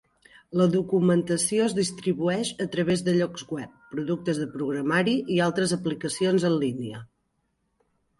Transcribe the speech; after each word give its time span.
La 0.59 0.65
documentació 0.75 1.65
es 1.65 1.73
distribueix 1.79 2.49
a 2.65 2.65
través 2.75 3.03
de 3.07 3.13
llocs 3.17 3.43
web, 3.55 3.75
productes 3.91 4.39
de 4.45 4.47
programari 4.55 5.13
i 5.37 5.37
altres 5.49 5.75
aplicacions 5.79 6.47
en 6.51 6.57
línia. 6.65 7.03